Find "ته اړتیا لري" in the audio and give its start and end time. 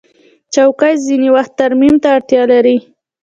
2.03-2.77